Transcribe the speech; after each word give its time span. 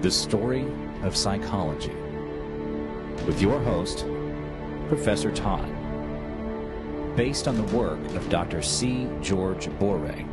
The 0.00 0.12
Story 0.12 0.64
of 1.02 1.16
Psychology 1.16 1.92
with 3.26 3.42
your 3.42 3.58
host, 3.58 4.06
Professor 4.86 5.32
Todd, 5.32 5.68
based 7.16 7.48
on 7.48 7.56
the 7.56 7.76
work 7.76 7.98
of 8.14 8.28
Dr. 8.28 8.62
C. 8.62 9.08
George 9.20 9.66
Boeree. 9.80 10.24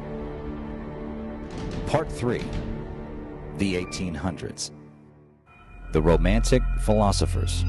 Part 1.87 2.11
3 2.11 2.43
The 3.57 3.83
1800s 3.83 4.69
The 5.93 6.01
Romantic 6.01 6.61
Philosophers. 6.81 7.65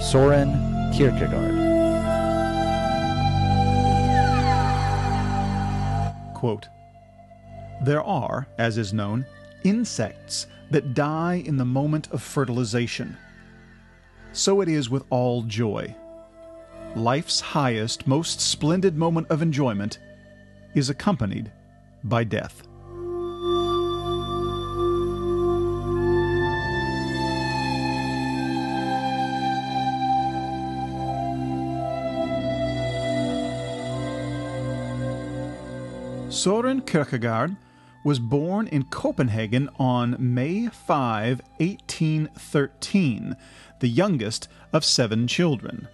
Soren 0.00 0.92
Kierkegaard. 0.92 1.56
Quote, 6.32 6.68
there 7.84 8.02
are, 8.02 8.46
as 8.58 8.78
is 8.78 8.92
known, 8.92 9.26
insects 9.62 10.46
that 10.70 10.94
die 10.94 11.42
in 11.44 11.56
the 11.56 11.64
moment 11.64 12.10
of 12.12 12.22
fertilization. 12.22 13.16
So 14.32 14.60
it 14.60 14.68
is 14.68 14.88
with 14.88 15.04
all 15.10 15.42
joy. 15.42 15.94
Life's 16.96 17.40
highest, 17.40 18.06
most 18.06 18.40
splendid 18.40 18.96
moment 18.96 19.28
of 19.28 19.42
enjoyment 19.42 19.98
is 20.74 20.90
accompanied 20.90 21.52
by 22.02 22.24
death. 22.24 22.62
Soren 36.30 36.82
Kierkegaard 36.82 37.56
was 38.04 38.18
born 38.18 38.68
in 38.68 38.84
Copenhagen 38.84 39.70
on 39.78 40.16
May 40.18 40.68
5, 40.68 41.40
1813, 41.56 43.36
the 43.80 43.88
youngest 43.88 44.46
of 44.72 44.84
seven 44.84 45.26
children. 45.26 45.88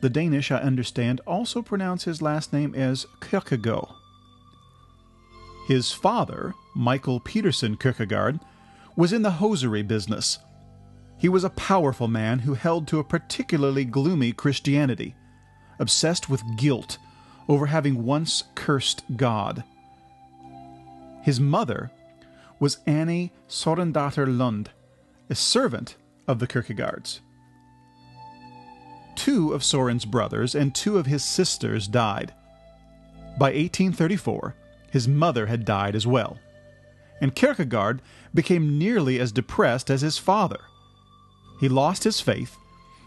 The 0.00 0.10
Danish, 0.10 0.50
I 0.50 0.56
understand, 0.56 1.20
also 1.26 1.62
pronounce 1.62 2.04
his 2.04 2.20
last 2.20 2.52
name 2.52 2.74
as 2.74 3.06
Kierkegaard. 3.20 3.88
His 5.68 5.92
father, 5.92 6.54
Michael 6.74 7.20
Pedersen 7.20 7.76
Kierkegaard, 7.76 8.40
was 8.96 9.12
in 9.12 9.22
the 9.22 9.32
hosiery 9.32 9.82
business. 9.82 10.38
He 11.18 11.28
was 11.28 11.44
a 11.44 11.50
powerful 11.50 12.08
man 12.08 12.40
who 12.40 12.54
held 12.54 12.88
to 12.88 12.98
a 12.98 13.04
particularly 13.04 13.84
gloomy 13.84 14.32
Christianity, 14.32 15.14
obsessed 15.78 16.28
with 16.28 16.42
guilt 16.56 16.98
over 17.48 17.66
having 17.66 18.04
once 18.04 18.44
cursed 18.54 19.04
God. 19.16 19.62
His 21.26 21.40
mother 21.40 21.90
was 22.60 22.78
Annie 22.86 23.32
Sorendatter 23.48 24.28
Lund, 24.28 24.70
a 25.28 25.34
servant 25.34 25.96
of 26.28 26.38
the 26.38 26.46
Kierkegaards. 26.46 27.20
Two 29.16 29.52
of 29.52 29.64
Soren's 29.64 30.04
brothers 30.04 30.54
and 30.54 30.72
two 30.72 30.98
of 30.98 31.06
his 31.06 31.24
sisters 31.24 31.88
died. 31.88 32.32
By 33.40 33.46
1834, 33.46 34.54
his 34.92 35.08
mother 35.08 35.46
had 35.46 35.64
died 35.64 35.96
as 35.96 36.06
well, 36.06 36.38
and 37.20 37.34
Kierkegaard 37.34 38.02
became 38.32 38.78
nearly 38.78 39.18
as 39.18 39.32
depressed 39.32 39.90
as 39.90 40.02
his 40.02 40.18
father. 40.18 40.60
He 41.58 41.68
lost 41.68 42.04
his 42.04 42.20
faith 42.20 42.56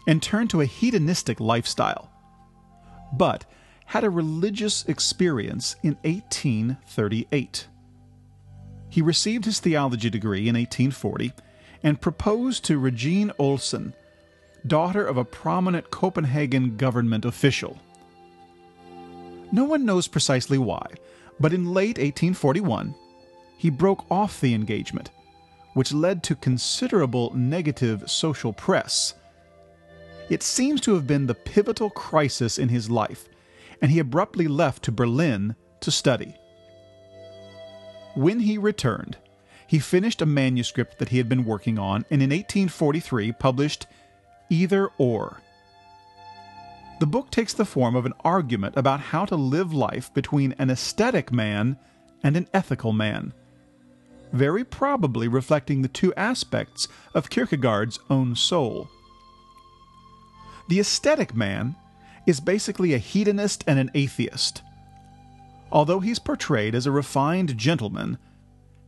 and 0.06 0.22
turned 0.22 0.50
to 0.50 0.60
a 0.60 0.66
hedonistic 0.66 1.40
lifestyle, 1.40 2.10
but 3.14 3.46
had 3.86 4.04
a 4.04 4.10
religious 4.10 4.84
experience 4.84 5.74
in 5.82 5.96
1838. 6.02 7.68
He 8.90 9.02
received 9.02 9.44
his 9.44 9.60
theology 9.60 10.10
degree 10.10 10.48
in 10.48 10.56
1840 10.56 11.32
and 11.82 12.00
proposed 12.00 12.64
to 12.64 12.78
Regine 12.78 13.30
Olsen, 13.38 13.94
daughter 14.66 15.06
of 15.06 15.16
a 15.16 15.24
prominent 15.24 15.90
Copenhagen 15.90 16.76
government 16.76 17.24
official. 17.24 17.78
No 19.52 19.64
one 19.64 19.84
knows 19.84 20.08
precisely 20.08 20.58
why, 20.58 20.86
but 21.38 21.52
in 21.52 21.72
late 21.72 21.98
1841, 21.98 22.94
he 23.56 23.70
broke 23.70 24.04
off 24.10 24.40
the 24.40 24.54
engagement, 24.54 25.10
which 25.74 25.92
led 25.92 26.22
to 26.24 26.34
considerable 26.34 27.32
negative 27.34 28.10
social 28.10 28.52
press. 28.52 29.14
It 30.28 30.42
seems 30.42 30.80
to 30.82 30.94
have 30.94 31.06
been 31.06 31.26
the 31.26 31.34
pivotal 31.34 31.90
crisis 31.90 32.58
in 32.58 32.68
his 32.68 32.90
life, 32.90 33.28
and 33.80 33.90
he 33.90 33.98
abruptly 33.98 34.48
left 34.48 34.82
to 34.84 34.92
Berlin 34.92 35.54
to 35.80 35.90
study. 35.90 36.34
When 38.14 38.40
he 38.40 38.58
returned, 38.58 39.16
he 39.66 39.78
finished 39.78 40.20
a 40.20 40.26
manuscript 40.26 40.98
that 40.98 41.10
he 41.10 41.18
had 41.18 41.28
been 41.28 41.44
working 41.44 41.78
on 41.78 42.04
and 42.10 42.22
in 42.22 42.30
1843 42.30 43.32
published 43.32 43.86
Either 44.48 44.88
or. 44.98 45.40
The 46.98 47.06
book 47.06 47.30
takes 47.30 47.54
the 47.54 47.64
form 47.64 47.94
of 47.94 48.04
an 48.04 48.12
argument 48.24 48.76
about 48.76 49.00
how 49.00 49.24
to 49.26 49.36
live 49.36 49.72
life 49.72 50.12
between 50.12 50.54
an 50.58 50.70
aesthetic 50.70 51.32
man 51.32 51.78
and 52.22 52.36
an 52.36 52.48
ethical 52.52 52.92
man, 52.92 53.32
very 54.32 54.64
probably 54.64 55.28
reflecting 55.28 55.80
the 55.80 55.88
two 55.88 56.12
aspects 56.14 56.88
of 57.14 57.30
Kierkegaard's 57.30 58.00
own 58.10 58.36
soul. 58.36 58.90
The 60.68 60.80
aesthetic 60.80 61.34
man 61.34 61.76
is 62.26 62.40
basically 62.40 62.92
a 62.92 62.98
hedonist 62.98 63.64
and 63.66 63.78
an 63.78 63.90
atheist. 63.94 64.62
Although 65.72 66.00
he's 66.00 66.18
portrayed 66.18 66.74
as 66.74 66.86
a 66.86 66.90
refined 66.90 67.56
gentleman, 67.56 68.18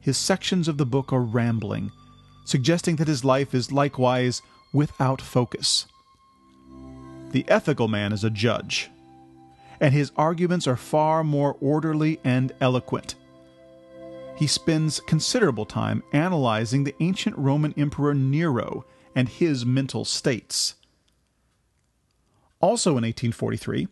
his 0.01 0.19
sections 0.19 0.67
of 0.67 0.79
the 0.79 0.87
book 0.87 1.13
are 1.13 1.23
rambling, 1.23 1.93
suggesting 2.45 2.97
that 2.97 3.09
his 3.09 3.25
life 3.25 3.55
is 3.55 3.71
likewise 3.71 4.43
without 4.73 5.21
focus. 5.21 5.87
The 7.31 7.45
ethical 7.49 7.89
man 7.89 8.13
is 8.13 8.25
a 8.25 8.31
judge, 8.31 8.91
and 9.81 9.95
his 9.95 10.11
arguments 10.17 10.67
are 10.67 10.77
far 10.77 11.23
more 11.23 11.57
orderly 11.61 12.19
and 12.25 12.53
eloquent. 12.61 13.15
He 14.37 14.47
spends 14.49 15.01
considerable 15.01 15.67
time 15.67 16.03
analyzing 16.13 16.83
the 16.83 16.95
ancient 17.01 17.37
Roman 17.39 17.75
Emperor 17.77 18.15
Nero 18.15 18.85
and 19.15 19.29
his 19.29 19.65
mental 19.65 20.05
states. 20.05 20.75
Also 22.61 22.91
in 22.91 23.05
1843, 23.05 23.87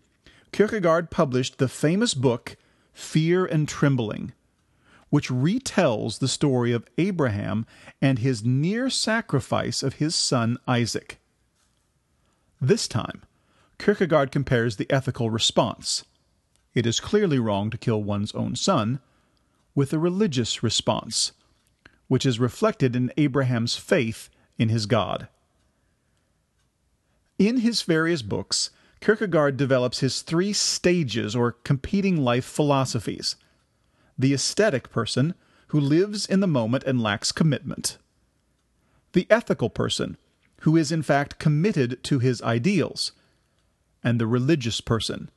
Kierkegaard 0.52 1.10
published 1.10 1.58
the 1.58 1.68
famous 1.68 2.14
book 2.14 2.56
Fear 2.92 3.46
and 3.46 3.68
Trembling, 3.68 4.32
which 5.08 5.28
retells 5.28 6.18
the 6.18 6.28
story 6.28 6.72
of 6.72 6.86
Abraham 6.98 7.66
and 8.00 8.18
his 8.18 8.44
near 8.44 8.90
sacrifice 8.90 9.82
of 9.82 9.94
his 9.94 10.14
son 10.14 10.58
Isaac. 10.66 11.18
This 12.60 12.86
time, 12.86 13.22
Kierkegaard 13.78 14.30
compares 14.30 14.76
the 14.76 14.90
ethical 14.90 15.30
response 15.30 16.04
it 16.74 16.86
is 16.86 17.00
clearly 17.00 17.38
wrong 17.38 17.70
to 17.70 17.78
kill 17.78 18.02
one's 18.02 18.32
own 18.32 18.54
son 18.54 19.00
with 19.74 19.92
a 19.92 19.98
religious 19.98 20.62
response, 20.62 21.32
which 22.08 22.24
is 22.24 22.38
reflected 22.38 22.94
in 22.94 23.12
Abraham's 23.16 23.76
faith 23.76 24.28
in 24.58 24.68
his 24.68 24.86
God. 24.86 25.28
In 27.38 27.58
his 27.58 27.82
various 27.82 28.22
books, 28.22 28.70
Kierkegaard 29.00 29.56
develops 29.56 30.00
his 30.00 30.20
three 30.20 30.52
stages 30.52 31.34
or 31.34 31.52
competing 31.52 32.18
life 32.18 32.44
philosophies. 32.44 33.36
The 34.18 34.34
aesthetic 34.34 34.90
person, 34.90 35.34
who 35.68 35.80
lives 35.80 36.26
in 36.26 36.40
the 36.40 36.46
moment 36.46 36.84
and 36.84 37.00
lacks 37.00 37.32
commitment, 37.32 37.96
the 39.12 39.26
ethical 39.30 39.70
person, 39.70 40.16
who 40.60 40.76
is 40.76 40.92
in 40.92 41.02
fact 41.02 41.38
committed 41.38 42.02
to 42.04 42.18
his 42.18 42.42
ideals, 42.42 43.12
and 44.04 44.20
the 44.20 44.26
religious 44.26 44.80
person, 44.80 45.30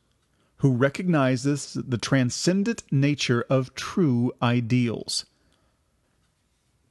who 0.57 0.71
recognizes 0.71 1.73
the 1.73 1.97
transcendent 1.97 2.83
nature 2.91 3.45
of 3.49 3.73
true 3.75 4.33
ideals. 4.41 5.25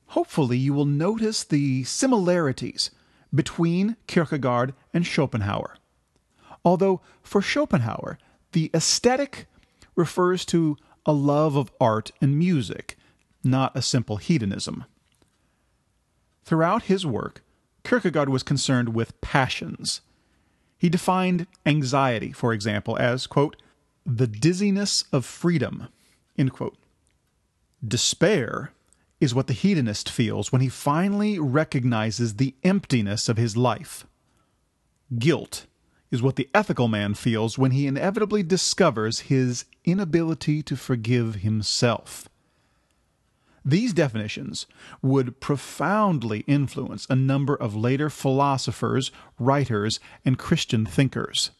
Hopefully, 0.08 0.56
you 0.56 0.72
will 0.72 0.86
notice 0.86 1.44
the 1.44 1.84
similarities 1.84 2.90
between 3.34 3.96
Kierkegaard 4.06 4.74
and 4.94 5.06
Schopenhauer 5.06 5.76
although 6.64 7.00
for 7.22 7.42
Schopenhauer, 7.42 8.18
the 8.52 8.70
aesthetic 8.74 9.46
refers 9.94 10.44
to 10.46 10.76
a 11.04 11.12
love 11.12 11.56
of 11.56 11.72
art 11.80 12.12
and 12.20 12.38
music, 12.38 12.96
not 13.42 13.76
a 13.76 13.82
simple 13.82 14.16
hedonism. 14.16 14.84
Throughout 16.44 16.84
his 16.84 17.04
work, 17.04 17.42
Kierkegaard 17.84 18.28
was 18.28 18.42
concerned 18.42 18.94
with 18.94 19.20
passions. 19.20 20.00
He 20.78 20.88
defined 20.88 21.46
anxiety, 21.66 22.32
for 22.32 22.52
example, 22.52 22.96
as, 22.98 23.26
quote, 23.26 23.56
the 24.04 24.26
dizziness 24.26 25.04
of 25.12 25.24
freedom, 25.24 25.88
Despair 27.86 28.72
is 29.20 29.34
what 29.34 29.46
the 29.46 29.52
hedonist 29.52 30.08
feels 30.08 30.50
when 30.50 30.60
he 30.60 30.68
finally 30.68 31.38
recognizes 31.38 32.34
the 32.34 32.54
emptiness 32.64 33.28
of 33.28 33.36
his 33.36 33.56
life. 33.56 34.06
Guilt 35.18 35.66
is 36.12 36.22
what 36.22 36.36
the 36.36 36.48
ethical 36.54 36.86
man 36.86 37.14
feels 37.14 37.58
when 37.58 37.70
he 37.72 37.86
inevitably 37.86 38.42
discovers 38.42 39.20
his 39.20 39.64
inability 39.84 40.62
to 40.62 40.76
forgive 40.76 41.36
himself. 41.36 42.28
These 43.64 43.94
definitions 43.94 44.66
would 45.00 45.40
profoundly 45.40 46.40
influence 46.46 47.06
a 47.08 47.16
number 47.16 47.56
of 47.56 47.74
later 47.74 48.10
philosophers, 48.10 49.10
writers, 49.38 50.00
and 50.24 50.38
Christian 50.38 50.84
thinkers. 50.84 51.50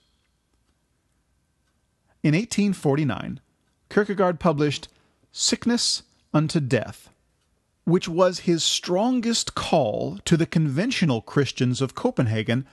In 2.22 2.34
1849, 2.34 3.40
Kierkegaard 3.88 4.38
published 4.38 4.88
Sickness 5.32 6.02
unto 6.34 6.60
Death, 6.60 7.08
which 7.84 8.08
was 8.08 8.40
his 8.40 8.62
strongest 8.62 9.54
call 9.54 10.18
to 10.24 10.36
the 10.36 10.46
conventional 10.46 11.22
Christians 11.22 11.80
of 11.80 11.94
Copenhagen 11.94 12.66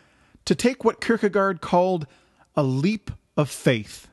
to 0.50 0.56
take 0.56 0.84
what 0.84 1.00
Kierkegaard 1.00 1.62
called 1.62 2.08
a 2.56 2.64
leap 2.64 3.12
of 3.38 3.52
faith 3.52 4.08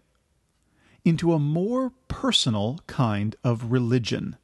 into 1.03 1.33
a 1.33 1.38
more 1.38 1.93
personal 2.09 2.79
kind 2.87 3.35
of 3.43 3.73
religion. 3.73 4.37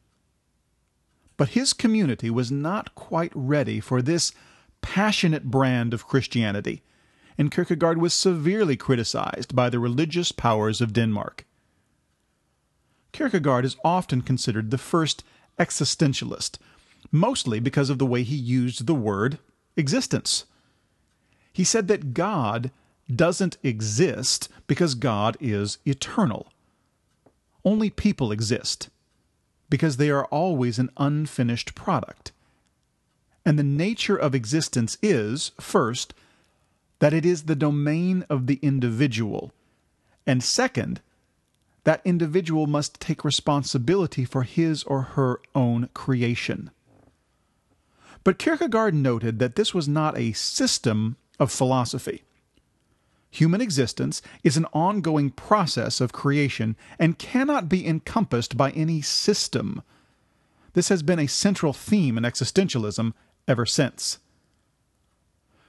But 1.36 1.50
his 1.50 1.74
community 1.74 2.30
was 2.30 2.50
not 2.50 2.94
quite 2.94 3.30
ready 3.34 3.78
for 3.78 4.00
this 4.00 4.32
passionate 4.80 5.50
brand 5.50 5.92
of 5.92 6.06
Christianity, 6.06 6.82
and 7.36 7.52
Kierkegaard 7.52 7.98
was 7.98 8.14
severely 8.14 8.74
criticized 8.74 9.54
by 9.54 9.68
the 9.68 9.78
religious 9.78 10.32
powers 10.32 10.80
of 10.80 10.94
Denmark. 10.94 11.44
Kierkegaard 13.12 13.66
is 13.66 13.76
often 13.84 14.22
considered 14.22 14.70
the 14.70 14.78
first 14.78 15.24
existentialist, 15.58 16.56
mostly 17.10 17.60
because 17.60 17.90
of 17.90 17.98
the 17.98 18.06
way 18.06 18.22
he 18.22 18.34
used 18.34 18.86
the 18.86 18.94
word 18.94 19.38
existence. 19.76 20.46
He 21.52 21.64
said 21.64 21.88
that 21.88 22.14
God 22.14 22.70
doesn't 23.14 23.58
exist 23.62 24.48
because 24.66 24.94
God 24.94 25.36
is 25.40 25.78
eternal. 25.84 26.48
Only 27.64 27.90
people 27.90 28.32
exist 28.32 28.88
because 29.68 29.96
they 29.96 30.10
are 30.10 30.26
always 30.26 30.78
an 30.78 30.90
unfinished 30.96 31.74
product. 31.74 32.32
And 33.44 33.58
the 33.58 33.64
nature 33.64 34.16
of 34.16 34.34
existence 34.34 34.98
is, 35.02 35.52
first, 35.60 36.14
that 37.00 37.12
it 37.12 37.26
is 37.26 37.44
the 37.44 37.56
domain 37.56 38.24
of 38.30 38.46
the 38.46 38.58
individual, 38.62 39.52
and 40.26 40.42
second, 40.42 41.00
that 41.84 42.00
individual 42.04 42.68
must 42.68 43.00
take 43.00 43.24
responsibility 43.24 44.24
for 44.24 44.44
his 44.44 44.84
or 44.84 45.02
her 45.02 45.40
own 45.54 45.88
creation. 45.94 46.70
But 48.22 48.38
Kierkegaard 48.38 48.94
noted 48.94 49.40
that 49.40 49.56
this 49.56 49.74
was 49.74 49.88
not 49.88 50.16
a 50.16 50.32
system 50.32 51.16
of 51.38 51.50
philosophy. 51.50 52.22
Human 53.30 53.60
existence 53.62 54.20
is 54.44 54.56
an 54.56 54.66
ongoing 54.74 55.30
process 55.30 56.00
of 56.00 56.12
creation 56.12 56.76
and 56.98 57.18
cannot 57.18 57.68
be 57.68 57.86
encompassed 57.86 58.56
by 58.56 58.70
any 58.72 59.00
system. 59.00 59.82
This 60.74 60.90
has 60.90 61.02
been 61.02 61.18
a 61.18 61.26
central 61.26 61.72
theme 61.72 62.18
in 62.18 62.24
existentialism 62.24 63.14
ever 63.48 63.64
since. 63.64 64.18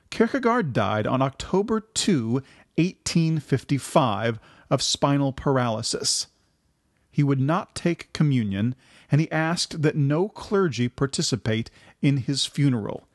Kierkegaard 0.09 0.73
died 0.73 1.07
on 1.07 1.21
October 1.21 1.79
2, 1.79 2.33
1855, 2.75 4.39
of 4.69 4.81
spinal 4.81 5.31
paralysis. 5.31 6.27
He 7.11 7.23
would 7.23 7.39
not 7.39 7.75
take 7.75 8.11
communion, 8.11 8.75
and 9.11 9.21
he 9.21 9.31
asked 9.31 9.81
that 9.83 9.95
no 9.95 10.27
clergy 10.27 10.89
participate 10.89 11.69
in 12.01 12.17
his 12.17 12.45
funeral. 12.45 13.07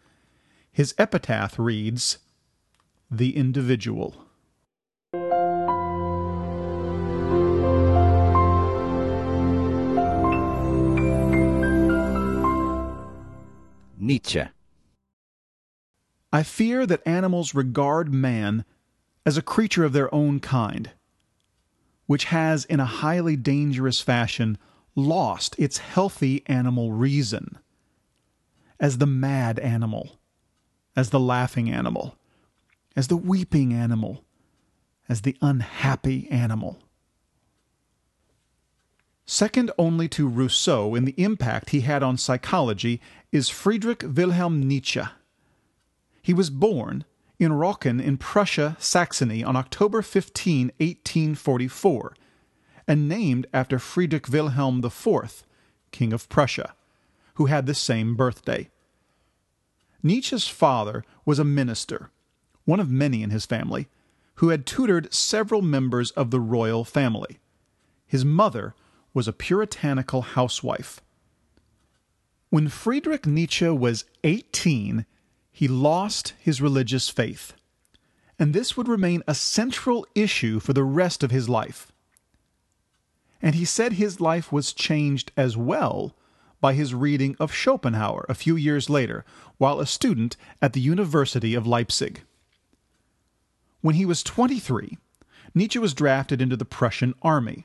His 0.72 0.94
epitaph 0.98 1.58
reads, 1.58 2.18
The 3.10 3.36
Individual. 3.36 4.14
Nietzsche. 13.98 14.42
I 16.30 16.42
fear 16.42 16.86
that 16.86 17.00
animals 17.06 17.54
regard 17.54 18.12
man 18.12 18.66
as 19.24 19.38
a 19.38 19.42
creature 19.42 19.84
of 19.84 19.94
their 19.94 20.14
own 20.14 20.40
kind 20.40 20.90
which 22.04 22.24
has, 22.24 22.64
in 22.64 22.80
a 22.80 22.86
highly 22.86 23.36
dangerous 23.36 24.00
fashion, 24.00 24.58
lost 24.94 25.54
its 25.58 25.78
healthy 25.78 26.42
animal 26.46 26.92
reason. 26.92 27.58
As 28.78 28.98
the 28.98 29.06
mad 29.06 29.58
animal, 29.58 30.18
as 30.96 31.10
the 31.10 31.20
laughing 31.20 31.70
animal, 31.70 32.17
as 32.98 33.06
the 33.06 33.16
weeping 33.16 33.72
animal, 33.72 34.24
as 35.08 35.20
the 35.20 35.36
unhappy 35.40 36.28
animal. 36.32 36.80
Second 39.24 39.70
only 39.78 40.08
to 40.08 40.26
Rousseau 40.26 40.96
in 40.96 41.04
the 41.04 41.14
impact 41.16 41.70
he 41.70 41.82
had 41.82 42.02
on 42.02 42.16
psychology 42.16 43.00
is 43.30 43.48
Friedrich 43.48 44.02
Wilhelm 44.02 44.66
Nietzsche. 44.66 45.02
He 46.20 46.34
was 46.34 46.50
born 46.50 47.04
in 47.38 47.52
Rocken 47.52 48.02
in 48.02 48.16
Prussia, 48.16 48.76
Saxony 48.80 49.44
on 49.44 49.54
October 49.54 50.02
15, 50.02 50.72
1844, 50.78 52.16
and 52.88 53.08
named 53.08 53.46
after 53.54 53.78
Friedrich 53.78 54.28
Wilhelm 54.28 54.84
IV, 54.84 55.44
King 55.92 56.12
of 56.12 56.28
Prussia, 56.28 56.74
who 57.34 57.46
had 57.46 57.66
the 57.66 57.74
same 57.74 58.16
birthday. 58.16 58.68
Nietzsche's 60.02 60.48
father 60.48 61.04
was 61.24 61.38
a 61.38 61.44
minister, 61.44 62.10
one 62.68 62.80
of 62.80 62.90
many 62.90 63.22
in 63.22 63.30
his 63.30 63.46
family, 63.46 63.88
who 64.34 64.50
had 64.50 64.66
tutored 64.66 65.10
several 65.10 65.62
members 65.62 66.10
of 66.10 66.30
the 66.30 66.38
royal 66.38 66.84
family. 66.84 67.38
His 68.06 68.26
mother 68.26 68.74
was 69.14 69.26
a 69.26 69.32
puritanical 69.32 70.20
housewife. 70.20 71.00
When 72.50 72.68
Friedrich 72.68 73.26
Nietzsche 73.26 73.70
was 73.70 74.04
18, 74.22 75.06
he 75.50 75.66
lost 75.66 76.34
his 76.38 76.60
religious 76.60 77.08
faith, 77.08 77.54
and 78.38 78.52
this 78.52 78.76
would 78.76 78.86
remain 78.86 79.22
a 79.26 79.34
central 79.34 80.06
issue 80.14 80.60
for 80.60 80.74
the 80.74 80.84
rest 80.84 81.22
of 81.22 81.30
his 81.30 81.48
life. 81.48 81.90
And 83.40 83.54
he 83.54 83.64
said 83.64 83.94
his 83.94 84.20
life 84.20 84.52
was 84.52 84.74
changed 84.74 85.32
as 85.38 85.56
well 85.56 86.14
by 86.60 86.74
his 86.74 86.92
reading 86.92 87.34
of 87.40 87.50
Schopenhauer 87.50 88.26
a 88.28 88.34
few 88.34 88.56
years 88.56 88.90
later 88.90 89.24
while 89.56 89.80
a 89.80 89.86
student 89.86 90.36
at 90.60 90.74
the 90.74 90.82
University 90.82 91.54
of 91.54 91.66
Leipzig. 91.66 92.24
When 93.88 93.94
he 93.94 94.04
was 94.04 94.22
23, 94.22 94.98
Nietzsche 95.54 95.78
was 95.78 95.94
drafted 95.94 96.42
into 96.42 96.58
the 96.58 96.66
Prussian 96.66 97.14
army, 97.22 97.64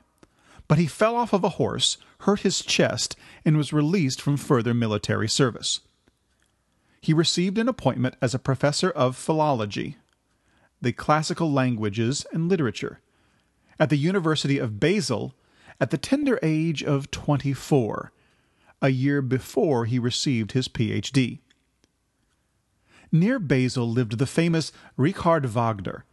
but 0.66 0.78
he 0.78 0.86
fell 0.86 1.16
off 1.16 1.34
of 1.34 1.44
a 1.44 1.60
horse, 1.60 1.98
hurt 2.20 2.40
his 2.40 2.62
chest, 2.62 3.14
and 3.44 3.58
was 3.58 3.74
released 3.74 4.22
from 4.22 4.38
further 4.38 4.72
military 4.72 5.28
service 5.28 5.80
he 7.04 7.12
received 7.12 7.58
an 7.58 7.68
appointment 7.68 8.16
as 8.22 8.34
a 8.34 8.38
professor 8.38 8.88
of 8.90 9.14
philology, 9.14 9.98
the 10.80 10.90
classical 10.90 11.52
languages 11.52 12.24
and 12.32 12.48
literature, 12.48 12.98
at 13.78 13.90
the 13.90 13.98
University 13.98 14.56
of 14.56 14.80
Basel 14.80 15.34
at 15.78 15.90
the 15.90 15.98
tender 15.98 16.38
age 16.42 16.82
of 16.82 17.10
24, 17.10 18.10
a 18.80 18.88
year 18.88 19.20
before 19.20 19.84
he 19.84 19.98
received 19.98 20.52
his 20.52 20.66
Ph.D. 20.66 21.42
Near 23.12 23.38
Basel 23.38 23.90
lived 23.90 24.16
the 24.16 24.26
famous 24.26 24.72
Richard 24.96 25.44
Wagner, 25.44 26.06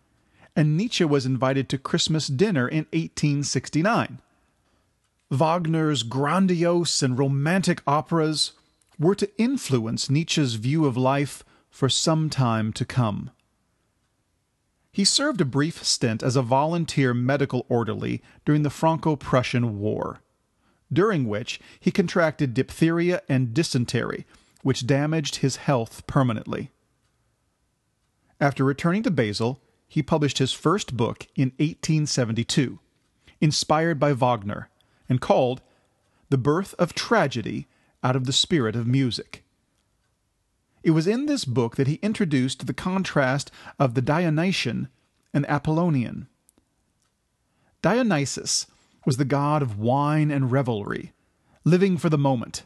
and 0.56 0.76
Nietzsche 0.78 1.06
was 1.06 1.26
invited 1.26 1.70
to 1.70 1.78
Christmas 1.78 2.28
dinner 2.28 2.68
in 2.68 2.86
1869. 2.92 4.20
Wagner's 5.30 6.04
grandiose 6.04 7.02
and 7.02 7.18
romantic 7.18 7.82
operas 7.88 8.52
were 9.00 9.16
to 9.16 9.30
influence 9.38 10.10
Nietzsche's 10.10 10.56
view 10.56 10.86
of 10.86 10.98
life 10.98 11.44
for 11.70 11.88
some 11.88 12.30
time 12.30 12.74
to 12.74 12.86
come. 12.86 13.32
He 14.92 15.06
served 15.06 15.40
a 15.40 15.46
brief 15.46 15.84
stint 15.86 16.22
as 16.22 16.36
a 16.36 16.42
volunteer 16.42 17.14
medical 17.14 17.66
orderly 17.70 18.22
during 18.44 18.64
the 18.64 18.70
Franco 18.70 19.16
Prussian 19.16 19.80
War, 19.80 20.20
during 20.92 21.28
which 21.28 21.62
he 21.80 21.92
contracted 21.92 22.54
diphtheria 22.54 23.22
and 23.30 23.54
dysentery, 23.54 24.26
which 24.64 24.86
damaged 24.86 25.38
his 25.38 25.56
health 25.56 26.06
permanently. 26.08 26.72
After 28.42 28.66
returning 28.66 29.04
to 29.04 29.12
Basel, 29.12 29.62
he 29.92 30.02
published 30.02 30.38
his 30.38 30.54
first 30.54 30.96
book 30.96 31.28
in 31.36 31.50
1872, 31.58 32.80
inspired 33.42 34.00
by 34.00 34.14
Wagner, 34.14 34.70
and 35.10 35.20
called 35.20 35.62
The 36.30 36.38
Birth 36.38 36.74
of 36.80 36.94
Tragedy 36.94 37.68
out 38.02 38.16
of 38.16 38.24
the 38.24 38.32
spirit 38.32 38.74
of 38.74 38.88
music. 38.88 39.44
It 40.82 40.92
was 40.92 41.08
in 41.08 41.26
this 41.26 41.44
book 41.44 41.76
that 41.76 41.90
he 41.90 41.96
introduced 41.96 42.68
the 42.68 42.74
contrast 42.74 43.52
of 43.78 43.94
the 43.94 44.02
Dionysian 44.02 44.88
and 45.34 45.46
Apollonian. 45.50 46.30
Dionysus 47.82 48.68
was 49.06 49.18
the 49.18 49.26
god 49.26 49.62
of 49.62 49.78
wine 49.78 50.32
and 50.32 50.54
revelry, 50.54 51.12
living 51.66 51.98
for 51.98 52.08
the 52.08 52.18
moment. 52.18 52.64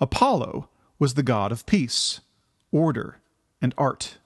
Apollo 0.00 0.68
was 0.98 1.14
the 1.14 1.22
god 1.22 1.52
of 1.52 1.66
peace, 1.66 2.20
order, 2.72 3.18
and 3.62 3.72
art. 3.78 4.18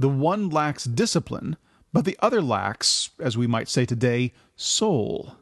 The 0.00 0.08
one 0.08 0.48
lacks 0.48 0.84
discipline, 0.84 1.58
but 1.92 2.06
the 2.06 2.16
other 2.20 2.40
lacks, 2.40 3.10
as 3.18 3.36
we 3.36 3.46
might 3.46 3.68
say 3.68 3.84
today, 3.84 4.32
soul. 4.56 5.34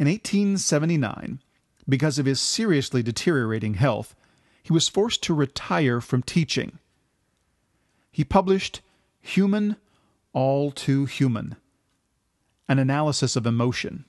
In 0.00 0.08
1879, 0.08 1.40
because 1.88 2.18
of 2.18 2.26
his 2.26 2.40
seriously 2.40 3.00
deteriorating 3.00 3.74
health, 3.74 4.16
he 4.64 4.72
was 4.72 4.88
forced 4.88 5.22
to 5.22 5.32
retire 5.32 6.00
from 6.00 6.24
teaching. 6.24 6.80
He 8.10 8.24
published 8.24 8.80
Human, 9.20 9.76
All 10.32 10.72
Too 10.72 11.04
Human, 11.04 11.54
an 12.68 12.80
analysis 12.80 13.36
of 13.36 13.46
emotion. 13.46 14.06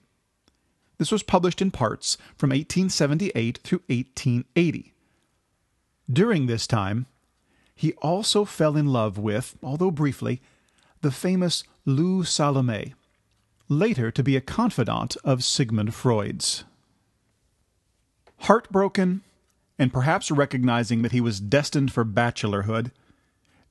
This 0.97 1.11
was 1.11 1.21
published 1.21 1.61
in 1.61 1.69
parts 1.69 2.17
from 2.35 2.49
1878 2.49 3.59
through 3.59 3.83
1880. 3.87 4.93
During 6.11 6.47
this 6.47 6.65
time, 6.65 7.05
he 7.79 7.93
also 8.01 8.43
fell 8.43 8.75
in 8.75 8.87
love 8.87 9.17
with, 9.17 9.57
although 9.63 9.89
briefly, 9.89 10.41
the 10.99 11.11
famous 11.11 11.63
Lou 11.85 12.25
Salome, 12.25 12.93
later 13.69 14.11
to 14.11 14.21
be 14.21 14.35
a 14.35 14.41
confidant 14.41 15.15
of 15.23 15.45
Sigmund 15.45 15.95
Freud's. 15.95 16.65
Heartbroken, 18.39 19.21
and 19.77 19.93
perhaps 19.93 20.29
recognizing 20.29 21.03
that 21.03 21.13
he 21.13 21.21
was 21.21 21.39
destined 21.39 21.93
for 21.93 22.03
bachelorhood, 22.03 22.91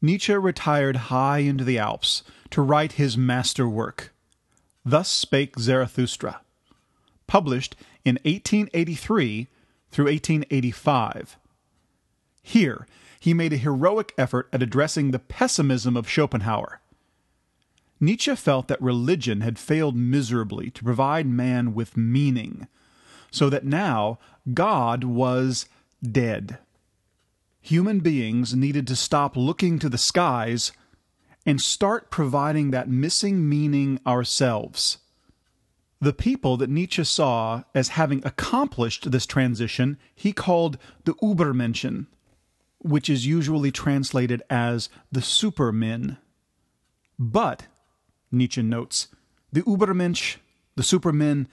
Nietzsche 0.01 0.33
retired 0.33 0.97
high 1.13 1.41
into 1.41 1.63
the 1.65 1.79
Alps 1.79 2.23
to 2.49 2.63
write 2.63 2.93
his 2.93 3.19
master 3.19 3.69
work, 3.69 4.15
Thus 4.87 5.11
Spake 5.11 5.59
Zarathustra, 5.59 6.41
published 7.27 7.77
in 8.07 8.15
1883 8.25 9.49
through 9.91 10.07
1885. 10.07 11.37
Here, 12.43 12.87
he 13.21 13.35
made 13.35 13.53
a 13.53 13.57
heroic 13.59 14.13
effort 14.17 14.49
at 14.53 14.63
addressing 14.63 15.11
the 15.11 15.19
pessimism 15.19 15.97
of 15.97 16.09
Schopenhauer. 16.09 16.81
Nietzsche 18.01 18.35
felt 18.37 18.69
that 18.69 18.81
religion 18.81 19.41
had 19.41 19.59
failed 19.59 19.97
miserably 19.97 20.71
to 20.71 20.85
provide 20.85 21.27
man 21.27 21.75
with 21.75 21.97
meaning, 21.97 22.69
so 23.31 23.51
that 23.51 23.65
now 23.65 24.19
God 24.55 25.05
was 25.05 25.67
dead. 26.03 26.59
Human 27.61 28.01
beings 28.01 28.55
needed 28.55 28.87
to 28.87 28.97
stop 28.97 29.37
looking 29.37 29.79
to 29.81 29.89
the 29.89 29.99
skies 29.99 30.73
and 31.45 31.61
start 31.61 32.11
providing 32.11 32.71
that 32.71 32.89
missing 32.89 33.49
meaning 33.49 33.99
ourselves. 34.07 34.99
The 36.01 36.13
people 36.13 36.57
that 36.59 36.71
Nietzsche 36.71 37.03
saw 37.03 37.65
as 37.75 37.89
having 37.89 38.23
accomplished 38.25 39.11
this 39.11 39.27
transition 39.27 39.99
he 40.15 40.33
called 40.33 40.79
the 41.05 41.15
Übermenschen, 41.15 42.07
which 42.81 43.11
is 43.11 43.27
usually 43.27 43.71
translated 43.71 44.43
as 44.49 44.89
the 45.11 45.23
supermen. 45.23 46.19
But, 47.19 47.67
Nietzsche 48.31 48.63
notes, 48.63 49.09
the 49.53 49.63
Übermensch, 49.63 50.37
the 50.77 50.83
supermen, 50.83 51.49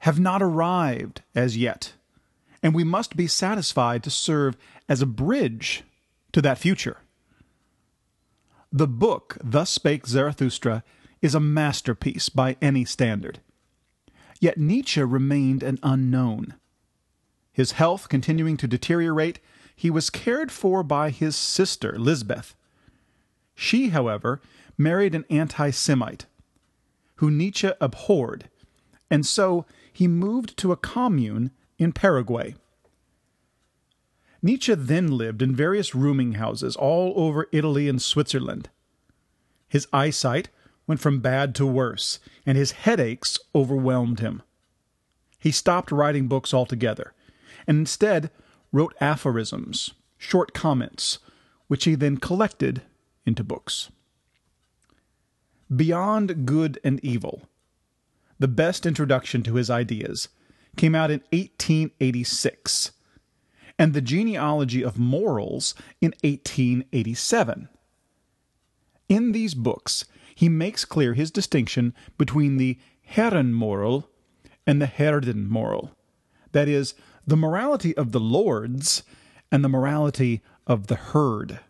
have 0.00 0.18
not 0.18 0.42
arrived 0.42 1.22
as 1.34 1.56
yet, 1.56 1.94
and 2.62 2.74
we 2.74 2.84
must 2.84 3.16
be 3.16 3.26
satisfied 3.26 4.02
to 4.04 4.10
serve 4.10 4.56
as 4.88 5.02
a 5.02 5.06
bridge 5.06 5.84
to 6.32 6.40
that 6.42 6.58
future. 6.58 6.98
The 8.72 8.88
book, 8.88 9.38
Thus 9.42 9.70
Spake 9.70 10.06
Zarathustra, 10.06 10.82
is 11.22 11.34
a 11.34 11.40
masterpiece 11.40 12.28
by 12.28 12.56
any 12.60 12.84
standard. 12.84 13.40
Yet 14.40 14.58
Nietzsche 14.58 15.02
remained 15.02 15.62
an 15.62 15.78
unknown. 15.82 16.54
His 17.52 17.72
health 17.72 18.08
continuing 18.08 18.56
to 18.58 18.68
deteriorate, 18.68 19.40
he 19.76 19.90
was 19.90 20.10
cared 20.10 20.50
for 20.50 20.82
by 20.82 21.10
his 21.10 21.36
sister, 21.36 21.98
Lisbeth. 21.98 22.56
She, 23.54 23.90
however, 23.90 24.40
married 24.78 25.14
an 25.14 25.26
anti 25.28 25.70
Semite, 25.70 26.26
who 27.16 27.30
Nietzsche 27.30 27.70
abhorred, 27.80 28.48
and 29.10 29.24
so 29.24 29.66
he 29.92 30.08
moved 30.08 30.56
to 30.58 30.72
a 30.72 30.76
commune 30.76 31.50
in 31.78 31.92
Paraguay. 31.92 32.54
Nietzsche 34.42 34.74
then 34.74 35.08
lived 35.08 35.42
in 35.42 35.54
various 35.54 35.94
rooming 35.94 36.32
houses 36.32 36.76
all 36.76 37.12
over 37.16 37.48
Italy 37.52 37.88
and 37.88 38.00
Switzerland. 38.00 38.70
His 39.68 39.88
eyesight 39.92 40.48
went 40.86 41.00
from 41.00 41.20
bad 41.20 41.54
to 41.56 41.66
worse, 41.66 42.18
and 42.46 42.56
his 42.56 42.72
headaches 42.72 43.38
overwhelmed 43.54 44.20
him. 44.20 44.42
He 45.38 45.50
stopped 45.50 45.90
writing 45.90 46.28
books 46.28 46.54
altogether, 46.54 47.12
and 47.66 47.78
instead 47.78 48.30
wrote 48.72 48.94
aphorisms, 49.00 49.94
short 50.18 50.52
comments, 50.52 51.18
which 51.68 51.84
he 51.84 51.94
then 51.94 52.16
collected 52.16 52.82
into 53.24 53.42
books. 53.44 53.90
Beyond 55.74 56.46
Good 56.46 56.78
and 56.84 57.04
Evil, 57.04 57.42
the 58.38 58.48
best 58.48 58.86
introduction 58.86 59.42
to 59.42 59.54
his 59.54 59.70
ideas, 59.70 60.28
came 60.76 60.94
out 60.94 61.10
in 61.10 61.20
1886, 61.32 62.92
and 63.78 63.94
The 63.94 64.00
Genealogy 64.00 64.82
of 64.82 64.98
Morals 64.98 65.74
in 66.00 66.12
1887. 66.22 67.68
In 69.08 69.32
these 69.32 69.54
books, 69.54 70.04
he 70.34 70.48
makes 70.48 70.84
clear 70.84 71.14
his 71.14 71.30
distinction 71.30 71.94
between 72.18 72.58
the 72.58 72.78
Herrenmoral 73.14 74.04
and 74.66 74.82
the 74.82 74.86
Herdenmoral, 74.86 75.90
that 76.52 76.68
is, 76.68 76.94
the 77.26 77.36
morality 77.36 77.96
of 77.96 78.12
the 78.12 78.20
lords 78.20 79.02
and 79.50 79.64
the 79.64 79.68
morality 79.68 80.42
of 80.66 80.86
the 80.86 80.94
herd. 80.96 81.60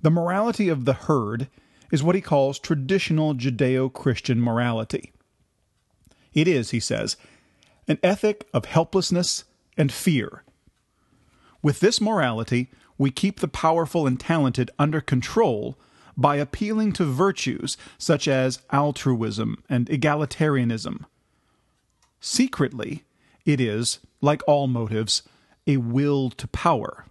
The 0.00 0.10
morality 0.10 0.68
of 0.68 0.86
the 0.86 0.94
herd 0.94 1.48
is 1.92 2.02
what 2.02 2.14
he 2.14 2.20
calls 2.20 2.58
traditional 2.58 3.34
Judeo 3.34 3.92
Christian 3.92 4.40
morality. 4.40 5.12
It 6.32 6.48
is, 6.48 6.70
he 6.70 6.80
says, 6.80 7.16
an 7.86 7.98
ethic 8.02 8.48
of 8.54 8.64
helplessness 8.64 9.44
and 9.76 9.92
fear. 9.92 10.44
With 11.62 11.80
this 11.80 12.00
morality, 12.00 12.70
we 12.96 13.10
keep 13.10 13.40
the 13.40 13.48
powerful 13.48 14.06
and 14.06 14.18
talented 14.18 14.70
under 14.78 15.00
control 15.00 15.78
by 16.16 16.36
appealing 16.36 16.92
to 16.92 17.04
virtues 17.04 17.76
such 17.98 18.28
as 18.28 18.60
altruism 18.72 19.62
and 19.68 19.86
egalitarianism. 19.86 21.04
Secretly, 22.20 23.04
it 23.44 23.60
is, 23.60 23.98
like 24.20 24.42
all 24.46 24.66
motives, 24.66 25.22
a 25.66 25.76
will 25.78 26.30
to 26.30 26.48
power, 26.48 27.06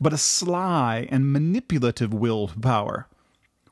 but 0.00 0.12
a 0.12 0.18
sly 0.18 1.06
and 1.10 1.32
manipulative 1.32 2.12
will 2.12 2.48
to 2.48 2.58
power. 2.58 3.06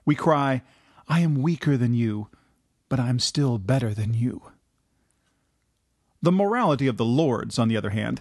We 0.04 0.14
cry, 0.14 0.62
I 1.08 1.20
am 1.20 1.42
weaker 1.42 1.76
than 1.76 1.94
you, 1.94 2.28
but 2.88 3.00
I 3.00 3.08
am 3.08 3.18
still 3.18 3.58
better 3.58 3.94
than 3.94 4.14
you. 4.14 4.42
The 6.22 6.32
morality 6.32 6.86
of 6.86 6.98
the 6.98 7.04
lords, 7.04 7.58
on 7.58 7.68
the 7.68 7.76
other 7.76 7.90
hand, 7.90 8.20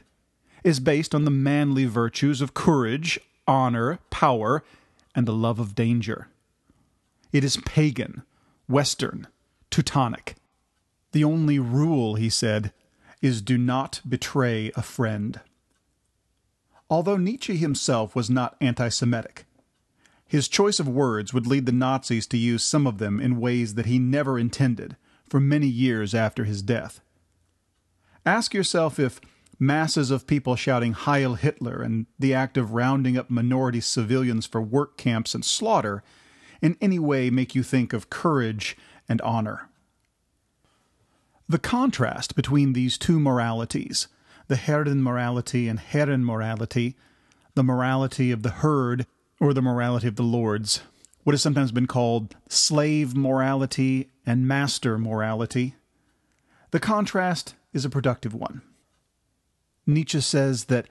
is 0.63 0.79
based 0.79 1.13
on 1.13 1.25
the 1.25 1.31
manly 1.31 1.85
virtues 1.85 2.41
of 2.41 2.53
courage, 2.53 3.19
honor, 3.47 3.99
power, 4.09 4.63
and 5.13 5.27
the 5.27 5.33
love 5.33 5.59
of 5.59 5.75
danger. 5.75 6.27
It 7.31 7.43
is 7.43 7.57
pagan, 7.57 8.23
Western, 8.67 9.27
Teutonic. 9.69 10.35
The 11.11 11.23
only 11.23 11.59
rule, 11.59 12.15
he 12.15 12.29
said, 12.29 12.71
is 13.21 13.41
do 13.41 13.57
not 13.57 14.01
betray 14.07 14.71
a 14.75 14.81
friend. 14.81 15.39
Although 16.89 17.17
Nietzsche 17.17 17.57
himself 17.57 18.15
was 18.15 18.29
not 18.29 18.55
anti 18.59 18.89
Semitic, 18.89 19.45
his 20.25 20.47
choice 20.47 20.79
of 20.79 20.87
words 20.87 21.33
would 21.33 21.47
lead 21.47 21.65
the 21.65 21.71
Nazis 21.71 22.27
to 22.27 22.37
use 22.37 22.63
some 22.63 22.85
of 22.85 22.97
them 22.97 23.19
in 23.19 23.39
ways 23.39 23.75
that 23.75 23.85
he 23.85 23.99
never 23.99 24.37
intended 24.37 24.95
for 25.27 25.39
many 25.39 25.67
years 25.67 26.13
after 26.15 26.43
his 26.43 26.61
death. 26.61 27.01
Ask 28.25 28.53
yourself 28.53 28.99
if 28.99 29.19
masses 29.59 30.11
of 30.11 30.27
people 30.27 30.55
shouting 30.55 30.93
Heil 30.93 31.35
Hitler 31.35 31.81
and 31.81 32.05
the 32.17 32.33
act 32.33 32.57
of 32.57 32.73
rounding 32.73 33.17
up 33.17 33.29
minority 33.29 33.81
civilians 33.81 34.45
for 34.45 34.61
work 34.61 34.97
camps 34.97 35.35
and 35.35 35.43
slaughter 35.43 36.03
in 36.61 36.77
any 36.81 36.99
way 36.99 37.29
make 37.29 37.55
you 37.55 37.63
think 37.63 37.93
of 37.93 38.09
courage 38.09 38.77
and 39.07 39.21
honor. 39.21 39.68
The 41.49 41.57
contrast 41.57 42.35
between 42.35 42.73
these 42.73 42.95
two 42.95 43.19
moralities, 43.19 44.07
the 44.47 44.55
Herden 44.55 45.01
morality 45.01 45.67
and 45.67 45.79
Herren 45.79 46.23
morality, 46.23 46.95
the 47.55 47.63
morality 47.63 48.29
of 48.29 48.43
the 48.43 48.51
herd 48.51 49.07
or 49.39 49.55
the 49.55 49.61
morality 49.63 50.07
of 50.07 50.15
the 50.15 50.21
lords, 50.21 50.81
what 51.23 51.33
has 51.33 51.41
sometimes 51.41 51.71
been 51.71 51.87
called 51.87 52.35
slave 52.49 53.15
morality 53.15 54.11
and 54.27 54.47
master 54.47 54.99
morality, 54.99 55.73
the 56.69 56.79
contrast 56.79 57.55
is 57.73 57.83
a 57.83 57.89
productive 57.89 58.35
one. 58.35 58.61
Nietzsche 59.87 60.21
says 60.21 60.65
that 60.65 60.87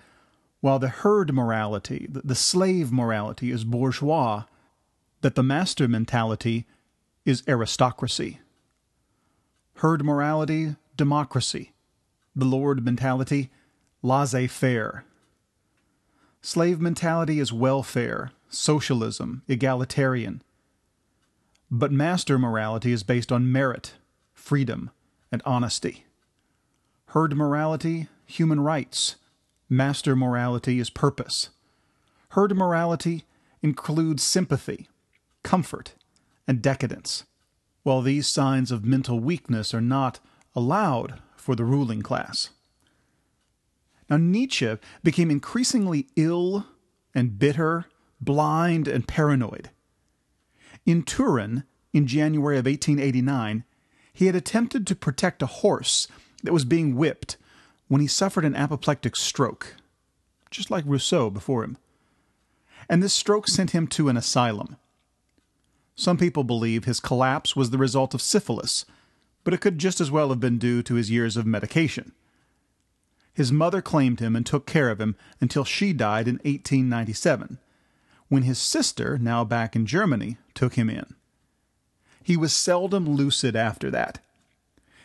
while 0.61 0.81
the 0.81 0.89
herd 0.89 1.33
morality, 1.33 2.09
the 2.11 2.35
slave 2.35 2.91
morality, 2.91 3.53
is 3.53 3.63
bourgeois, 3.63 4.43
that 5.21 5.37
the 5.37 5.45
master 5.45 5.87
mentality 5.87 6.67
is 7.25 7.45
aristocracy 7.47 8.41
herd 9.79 10.05
morality, 10.05 10.75
democracy, 10.97 11.73
the 12.35 12.45
Lord 12.45 12.85
mentality, 12.85 13.49
laissez 14.03 14.49
faire. 14.49 15.05
Slave 16.43 16.81
mentality 16.81 17.39
is 17.39 17.53
welfare, 17.53 18.33
socialism, 18.49 19.43
egalitarian. 19.47 20.43
But 21.71 21.93
master 21.93 22.41
morality 22.41 22.91
is 22.91 23.05
based 23.05 23.31
on 23.31 23.53
merit, 23.53 23.95
freedom, 24.35 24.91
and 25.31 25.43
honesty. 25.45 26.07
Herd 27.07 27.37
morality, 27.37 28.09
human 28.27 28.59
rights. 28.59 29.15
Master 29.69 30.17
morality 30.17 30.81
is 30.81 30.91
purpose. 30.91 31.51
Herd 32.31 32.57
morality 32.57 33.27
includes 33.63 34.25
sympathy, 34.25 34.89
comfort, 35.45 35.95
and 36.49 36.61
decadence, 36.61 37.25
while 37.83 38.03
these 38.03 38.27
signs 38.27 38.71
of 38.71 38.85
mental 38.85 39.21
weakness 39.21 39.73
are 39.73 39.81
not 39.81 40.21
allowed 40.55 41.21
for 41.37 41.55
the 41.55 41.65
ruling 41.65 42.03
class. 42.03 42.51
Now, 44.11 44.17
Nietzsche 44.17 44.77
became 45.03 45.31
increasingly 45.31 46.07
ill 46.17 46.67
and 47.15 47.39
bitter, 47.39 47.87
blind 48.21 48.89
and 48.89 49.07
paranoid. 49.07 49.71
In 50.87 51.03
Turin, 51.03 51.65
in 51.93 52.07
January 52.07 52.59
of 52.59 52.67
1889, 52.67 53.65
he 54.13 54.27
had 54.27 54.35
attempted 54.35 54.87
to 54.87 54.97
protect 54.97 55.43
a 55.43 55.47
horse 55.47 56.09
that 56.43 56.53
was 56.53 56.65
being 56.65 56.97
whipped 56.97 57.37
when 57.89 58.01
he 58.01 58.07
suffered 58.07 58.45
an 58.45 58.55
apoplectic 58.55 59.17
stroke, 59.17 59.77
just 60.51 60.71
like 60.71 60.85
Rousseau 60.87 61.31
before 61.31 61.65
him. 61.65 61.79
And 62.89 63.03
this 63.03 63.15
stroke 63.15 63.49
sent 63.49 63.73
him 63.73 63.87
to 63.89 64.09
an 64.09 64.17
asylum. 64.17 64.77
Some 65.99 66.17
people 66.17 66.45
believe 66.45 66.85
his 66.85 67.01
collapse 67.01 67.57
was 67.57 67.71
the 67.71 67.77
result 67.77 68.15
of 68.15 68.23
syphilis, 68.23 68.85
but 69.43 69.53
it 69.53 69.61
could 69.61 69.81
just 69.81 70.01
as 70.01 70.13
well 70.13 70.29
have 70.29 70.39
been 70.39 70.57
due 70.57 70.81
to 70.85 70.95
his 70.95 71.11
years 71.11 71.37
of 71.37 71.45
medication. 71.45 72.13
His 73.35 73.51
mother 73.51 73.83
claimed 73.83 74.21
him 74.21 74.37
and 74.37 74.47
took 74.47 74.65
care 74.65 74.91
of 74.91 75.01
him 75.01 75.17
until 75.41 75.65
she 75.65 75.93
died 75.93 76.29
in 76.29 76.37
1897, 76.37 77.59
when 78.29 78.45
his 78.45 78.61
sister, 78.61 79.19
now 79.19 79.43
back 79.43 79.75
in 79.75 79.87
Germany, 79.87 80.39
took 80.55 80.75
him 80.75 80.89
in. 80.89 81.17
He 82.23 82.37
was 82.37 82.53
seldom 82.53 83.05
lucid 83.05 83.57
after 83.57 83.91
that. 83.91 84.21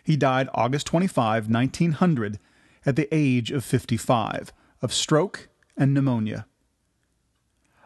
He 0.04 0.16
died 0.16 0.48
August 0.54 0.86
25, 0.86 1.50
1900, 1.50 2.38
at 2.86 2.96
the 2.96 3.08
age 3.12 3.50
of 3.50 3.66
55, 3.66 4.54
of 4.84 4.94
stroke 4.94 5.50
and 5.76 5.92
pneumonia. 5.92 6.46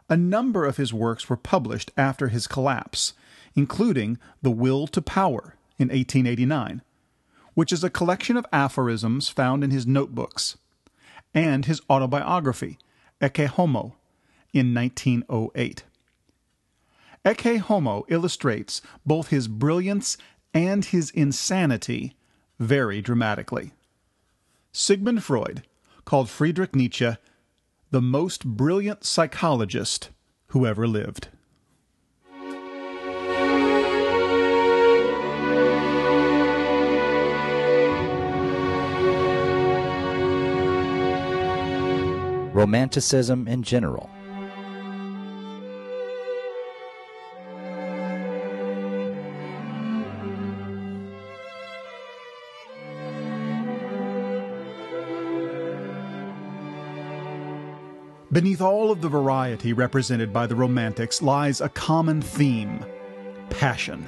A 0.09 0.17
number 0.17 0.65
of 0.65 0.77
his 0.77 0.93
works 0.93 1.29
were 1.29 1.37
published 1.37 1.91
after 1.97 2.29
his 2.29 2.47
collapse, 2.47 3.13
including 3.55 4.17
The 4.41 4.51
Will 4.51 4.87
to 4.87 5.01
Power 5.01 5.55
in 5.77 5.89
1889, 5.89 6.81
which 7.53 7.73
is 7.73 7.83
a 7.83 7.89
collection 7.89 8.37
of 8.37 8.45
aphorisms 8.53 9.27
found 9.27 9.63
in 9.63 9.71
his 9.71 9.85
notebooks, 9.85 10.57
and 11.33 11.65
his 11.65 11.81
autobiography, 11.89 12.77
Ecce 13.21 13.47
Homo, 13.47 13.95
in 14.53 14.73
1908. 14.73 15.83
Ecce 17.25 17.59
Homo 17.59 18.05
illustrates 18.07 18.81
both 19.05 19.27
his 19.27 19.49
brilliance 19.49 20.17
and 20.53 20.85
his 20.85 21.09
insanity 21.11 22.15
very 22.59 23.01
dramatically. 23.01 23.73
Sigmund 24.71 25.23
Freud 25.23 25.63
called 26.05 26.29
Friedrich 26.29 26.75
Nietzsche 26.75 27.17
the 27.91 28.01
most 28.01 28.45
brilliant 28.45 29.05
psychologist 29.05 30.09
who 30.47 30.65
ever 30.65 30.87
lived. 30.87 31.29
romanticism 42.57 43.47
in 43.47 43.61
general. 43.61 44.09
Beneath 58.37 58.61
all 58.61 58.91
of 58.91 59.01
the 59.01 59.09
variety 59.09 59.73
represented 59.73 60.31
by 60.31 60.45
the 60.45 60.53
Romantics 60.53 61.23
lies 61.23 61.59
a 61.59 61.69
common 61.69 62.21
theme 62.21 62.85
passion. 63.49 64.07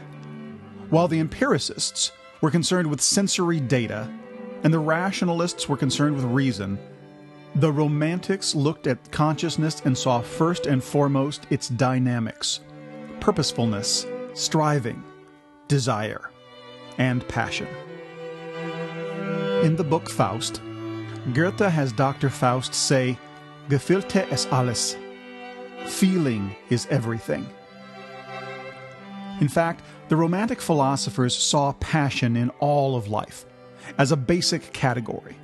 While 0.91 1.07
the 1.07 1.17
empiricists 1.17 2.11
were 2.39 2.51
concerned 2.51 2.87
with 2.91 3.01
sensory 3.01 3.59
data, 3.59 4.07
and 4.63 4.71
the 4.71 4.77
rationalists 4.77 5.67
were 5.67 5.77
concerned 5.77 6.15
with 6.15 6.25
reason, 6.25 6.77
the 7.55 7.71
Romantics 7.71 8.53
looked 8.53 8.85
at 8.85 9.11
consciousness 9.11 9.81
and 9.83 9.97
saw 9.97 10.21
first 10.21 10.67
and 10.67 10.83
foremost 10.83 11.47
its 11.49 11.69
dynamics 11.69 12.59
purposefulness, 13.19 14.05
striving, 14.35 15.03
desire, 15.67 16.29
and 16.99 17.27
passion. 17.27 17.67
In 19.63 19.75
the 19.75 19.83
book 19.83 20.07
Faust, 20.07 20.61
Goethe 21.33 21.61
has 21.61 21.91
Dr. 21.91 22.29
Faust 22.29 22.75
say, 22.75 23.17
Gefühlte 23.69 24.29
ist 24.31 24.51
alles. 24.51 24.97
Feeling 25.87 26.55
is 26.69 26.87
everything. 26.89 27.47
In 29.39 29.47
fact, 29.47 29.81
the 30.09 30.17
Romantic 30.17 30.59
philosophers 30.59 31.37
saw 31.37 31.73
passion 31.73 32.35
in 32.35 32.49
all 32.59 32.95
of 32.95 33.07
life 33.07 33.45
as 33.97 34.11
a 34.11 34.17
basic 34.17 34.73
category 34.73 35.35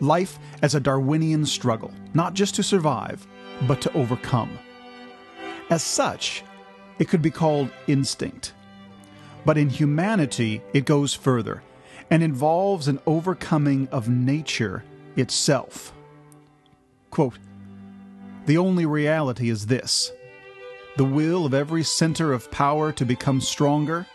life 0.00 0.38
as 0.62 0.74
a 0.74 0.80
Darwinian 0.80 1.46
struggle, 1.46 1.92
not 2.14 2.34
just 2.34 2.54
to 2.56 2.62
survive, 2.62 3.26
but 3.66 3.80
to 3.80 3.92
overcome. 3.94 4.58
As 5.70 5.82
such, 5.82 6.44
it 6.98 7.08
could 7.08 7.22
be 7.22 7.30
called 7.30 7.70
instinct. 7.86 8.52
But 9.44 9.58
in 9.58 9.70
humanity, 9.70 10.62
it 10.72 10.84
goes 10.84 11.14
further 11.14 11.62
and 12.10 12.22
involves 12.22 12.88
an 12.88 13.00
overcoming 13.06 13.88
of 13.88 14.08
nature 14.08 14.84
itself. 15.16 15.92
Quote, 17.10 17.38
the 18.46 18.58
only 18.58 18.86
reality 18.86 19.50
is 19.50 19.66
this 19.66 20.12
the 20.96 21.04
will 21.04 21.44
of 21.44 21.52
every 21.52 21.82
center 21.82 22.32
of 22.32 22.50
power 22.50 22.90
to 22.92 23.04
become 23.04 23.40
stronger, 23.40 24.06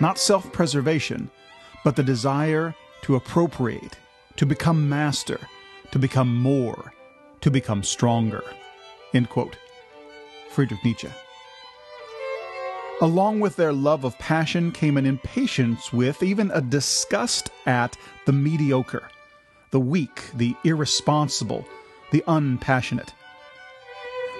not 0.00 0.18
self 0.18 0.50
preservation, 0.52 1.30
but 1.84 1.96
the 1.96 2.02
desire 2.02 2.74
to 3.02 3.16
appropriate 3.16 3.96
to 4.36 4.46
become 4.46 4.88
master, 4.88 5.38
to 5.90 5.98
become 5.98 6.34
more, 6.34 6.94
to 7.42 7.50
become 7.50 7.82
stronger. 7.82 8.42
End 9.12 9.28
quote. 9.28 9.56
Friedrich 10.50 10.82
Nietzsche. 10.82 11.08
Along 13.02 13.40
with 13.40 13.56
their 13.56 13.72
love 13.72 14.04
of 14.04 14.18
passion 14.18 14.72
came 14.72 14.96
an 14.96 15.04
impatience 15.04 15.92
with, 15.92 16.22
even 16.22 16.50
a 16.52 16.62
disgust 16.62 17.50
at, 17.66 17.96
the 18.24 18.32
mediocre, 18.32 19.08
the 19.70 19.80
weak, 19.80 20.30
the 20.34 20.54
irresponsible, 20.64 21.66
the 22.10 22.24
unpassionate. 22.26 23.12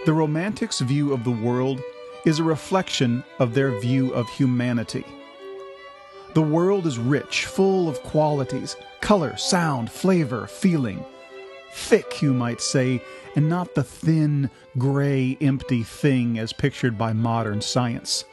The 0.07 0.15
Romantics' 0.15 0.81
view 0.81 1.13
of 1.13 1.25
the 1.25 1.31
world 1.31 1.83
is 2.25 2.39
a 2.39 2.45
reflection 2.45 3.23
of 3.39 3.53
their 3.53 3.79
view 3.81 4.15
of 4.15 4.31
humanity. 4.31 5.05
The 6.33 6.41
world 6.41 6.87
is 6.87 6.99
rich, 6.99 7.45
full 7.45 7.87
of 7.87 8.03
qualities 8.03 8.77
color, 9.03 9.37
sound, 9.37 9.91
flavor, 9.91 10.47
feeling. 10.47 11.05
Thick, 11.75 12.23
you 12.23 12.33
might 12.33 12.63
say, 12.63 13.03
and 13.37 13.51
not 13.51 13.75
the 13.75 13.85
thin, 13.85 14.49
gray, 14.79 15.37
empty 15.43 15.83
thing 15.83 16.39
as 16.39 16.55
pictured 16.55 16.97
by 16.97 17.13
modern 17.13 17.61
science. 17.61 18.25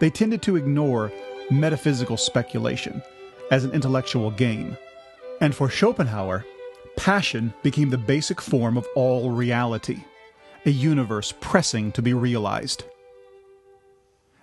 They 0.00 0.10
tended 0.10 0.42
to 0.42 0.56
ignore 0.56 1.10
metaphysical 1.50 2.18
speculation 2.18 3.02
as 3.50 3.64
an 3.64 3.72
intellectual 3.72 4.30
game. 4.30 4.76
And 5.40 5.54
for 5.54 5.70
Schopenhauer, 5.70 6.44
passion 6.96 7.54
became 7.62 7.88
the 7.88 7.96
basic 7.96 8.38
form 8.42 8.76
of 8.76 8.86
all 8.94 9.30
reality, 9.30 10.04
a 10.64 10.70
universe 10.70 11.32
pressing 11.40 11.92
to 11.92 12.02
be 12.02 12.14
realized. 12.14 12.84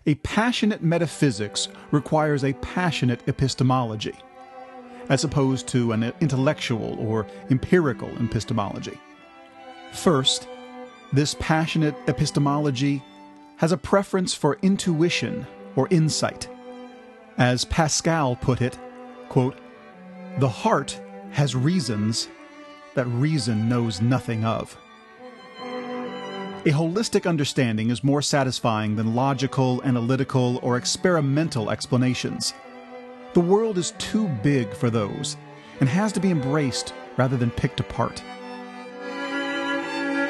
A 0.05 0.15
passionate 0.15 0.83
metaphysics 0.83 1.67
requires 1.91 2.43
a 2.43 2.53
passionate 2.53 3.27
epistemology, 3.27 4.13
as 5.09 5.23
opposed 5.23 5.67
to 5.69 5.91
an 5.91 6.13
intellectual 6.21 6.95
or 6.99 7.25
empirical 7.49 8.09
epistemology. 8.23 8.99
First, 9.91 10.47
this 11.11 11.35
passionate 11.39 11.95
epistemology 12.07 13.03
has 13.57 13.71
a 13.71 13.77
preference 13.77 14.33
for 14.33 14.59
intuition 14.61 15.47
or 15.75 15.87
insight. 15.89 16.47
As 17.37 17.65
Pascal 17.65 18.35
put 18.35 18.61
it, 18.61 18.77
quote, 19.29 19.57
the 20.39 20.49
heart 20.49 20.99
has 21.31 21.55
reasons 21.55 22.27
that 22.93 23.05
reason 23.05 23.67
knows 23.69 24.01
nothing 24.01 24.43
of. 24.45 24.77
A 26.67 26.69
holistic 26.69 27.29
understanding 27.29 27.91
is 27.91 28.03
more 28.03 28.23
satisfying 28.23 28.95
than 28.95 29.13
logical, 29.13 29.83
analytical, 29.83 30.59
or 30.63 30.77
experimental 30.77 31.69
explanations. 31.69 32.55
The 33.35 33.39
world 33.39 33.77
is 33.77 33.91
too 33.99 34.27
big 34.41 34.73
for 34.73 34.89
those 34.89 35.37
and 35.79 35.87
has 35.87 36.11
to 36.13 36.19
be 36.19 36.31
embraced 36.31 36.91
rather 37.17 37.37
than 37.37 37.51
picked 37.51 37.79
apart. 37.79 38.23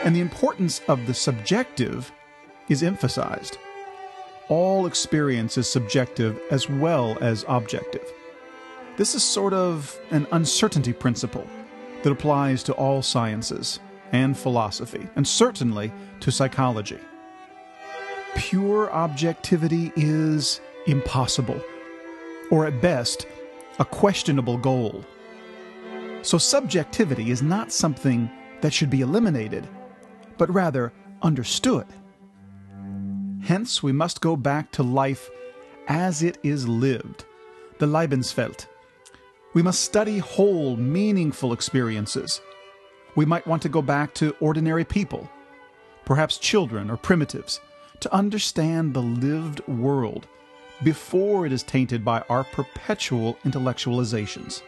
and 0.04 0.14
the 0.16 0.20
importance 0.20 0.82
of 0.90 1.08
the 1.08 1.14
subjective 1.14 2.12
is 2.68 2.84
emphasized. 2.84 3.58
All 4.50 4.86
experience 4.88 5.58
is 5.58 5.68
subjective 5.70 6.40
as 6.52 6.70
well 6.70 7.18
as 7.22 7.46
objective. 7.48 8.12
This 8.98 9.16
is 9.16 9.24
sort 9.24 9.54
of 9.54 9.98
an 10.12 10.28
uncertainty 10.34 10.92
principle 10.92 11.48
that 12.04 12.12
applies 12.12 12.62
to 12.64 12.74
all 12.74 13.02
sciences 13.02 13.80
and 14.12 14.38
philosophy, 14.38 15.08
and 15.16 15.28
certainly 15.28 15.92
to 16.20 16.32
psychology. 16.32 17.00
Pure 18.36 18.92
objectivity 18.92 19.92
is 19.96 20.62
impossible, 20.88 21.62
or 22.52 22.66
at 22.66 22.82
best, 22.82 23.28
a 23.80 23.86
questionable 23.86 24.58
goal. 24.58 25.04
So, 26.22 26.38
subjectivity 26.38 27.32
is 27.32 27.42
not 27.42 27.72
something 27.72 28.30
that 28.62 28.74
should 28.74 28.90
be 28.90 29.02
eliminated, 29.02 29.68
but 30.38 30.54
rather 30.54 30.92
understood. 31.22 31.86
Hence, 33.42 33.84
we 33.84 33.92
must 33.92 34.22
go 34.22 34.36
back 34.36 34.72
to 34.72 34.84
life 34.84 35.30
as 35.88 36.24
it 36.24 36.38
is 36.44 36.68
lived, 36.68 37.26
the 37.78 37.86
Lebenswelt. 37.86 38.66
We 39.54 39.62
must 39.62 39.82
study 39.82 40.18
whole, 40.18 40.76
meaningful 40.76 41.54
experiences. 41.54 42.42
We 43.16 43.26
might 43.26 43.48
want 43.48 43.62
to 43.64 43.70
go 43.70 43.82
back 43.82 44.14
to 44.16 44.36
ordinary 44.40 44.84
people, 44.84 45.30
perhaps 46.04 46.38
children 46.38 46.90
or 46.90 46.98
primitives, 46.98 47.62
to 48.02 48.14
understand 48.14 48.94
the 48.94 49.02
lived 49.02 49.66
world 49.68 50.28
before 50.84 51.46
it 51.46 51.54
is 51.54 51.64
tainted 51.64 52.04
by 52.04 52.22
our 52.30 52.44
perpetual 52.44 53.38
intellectualizations. 53.46 54.62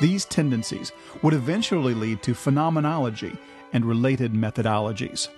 These 0.00 0.26
tendencies 0.26 0.92
would 1.22 1.34
eventually 1.34 1.94
lead 1.94 2.22
to 2.22 2.34
phenomenology 2.34 3.36
and 3.72 3.84
related 3.84 4.32
methodologies. 4.32 5.28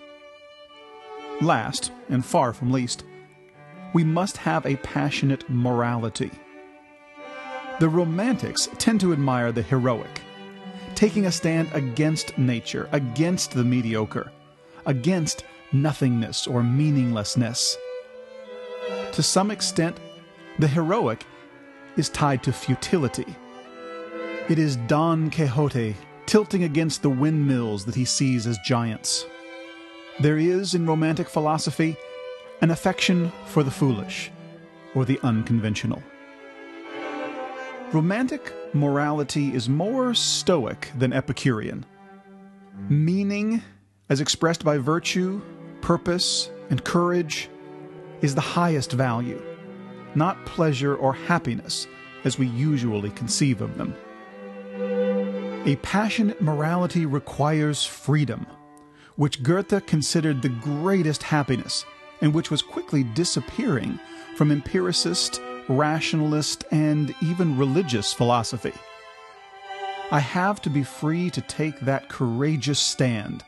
Last, 1.40 1.90
and 2.10 2.24
far 2.24 2.52
from 2.52 2.70
least, 2.70 3.04
we 3.94 4.04
must 4.04 4.36
have 4.36 4.66
a 4.66 4.76
passionate 4.76 5.48
morality. 5.48 6.30
The 7.80 7.88
Romantics 7.88 8.68
tend 8.76 9.00
to 9.00 9.14
admire 9.14 9.50
the 9.50 9.62
heroic, 9.62 10.20
taking 11.00 11.24
a 11.24 11.32
stand 11.32 11.66
against 11.72 12.36
nature, 12.36 12.86
against 12.92 13.52
the 13.52 13.64
mediocre, 13.64 14.30
against 14.84 15.44
nothingness 15.72 16.46
or 16.46 16.62
meaninglessness. 16.62 17.78
To 19.12 19.22
some 19.22 19.50
extent, 19.50 19.96
the 20.58 20.68
heroic 20.68 21.24
is 21.96 22.10
tied 22.10 22.42
to 22.42 22.52
futility. 22.52 23.34
It 24.50 24.58
is 24.58 24.76
Don 24.76 25.30
Quixote 25.30 25.96
tilting 26.26 26.64
against 26.64 27.00
the 27.00 27.08
windmills 27.08 27.86
that 27.86 27.94
he 27.94 28.04
sees 28.04 28.46
as 28.46 28.58
giants. 28.58 29.24
There 30.20 30.36
is 30.36 30.74
in 30.74 30.84
Romantic 30.84 31.30
philosophy 31.30 31.96
an 32.60 32.70
affection 32.70 33.32
for 33.46 33.62
the 33.62 33.70
foolish 33.70 34.30
or 34.94 35.06
the 35.06 35.18
unconventional. 35.22 36.02
Romantic 37.92 38.54
morality 38.72 39.52
is 39.52 39.68
more 39.68 40.14
stoic 40.14 40.92
than 40.96 41.12
Epicurean. 41.12 41.84
Meaning, 42.88 43.62
as 44.08 44.20
expressed 44.20 44.64
by 44.64 44.78
virtue, 44.78 45.42
purpose, 45.80 46.52
and 46.70 46.84
courage, 46.84 47.48
is 48.22 48.36
the 48.36 48.40
highest 48.40 48.92
value, 48.92 49.42
not 50.14 50.46
pleasure 50.46 50.94
or 50.94 51.12
happiness 51.12 51.88
as 52.22 52.38
we 52.38 52.46
usually 52.46 53.10
conceive 53.10 53.60
of 53.60 53.76
them. 53.76 53.92
A 55.66 55.74
passionate 55.82 56.40
morality 56.40 57.06
requires 57.06 57.84
freedom, 57.84 58.46
which 59.16 59.42
Goethe 59.42 59.84
considered 59.86 60.42
the 60.42 60.48
greatest 60.48 61.24
happiness 61.24 61.84
and 62.20 62.32
which 62.32 62.52
was 62.52 62.62
quickly 62.62 63.02
disappearing 63.02 63.98
from 64.36 64.52
empiricist, 64.52 65.40
rationalist, 65.68 66.64
and 66.70 67.14
even 67.22 67.56
religious 67.56 68.12
philosophy. 68.12 68.72
I 70.10 70.18
have 70.20 70.60
to 70.62 70.70
be 70.70 70.82
free 70.82 71.30
to 71.30 71.40
take 71.40 71.80
that 71.80 72.08
courageous 72.08 72.80
stand. 72.80 73.44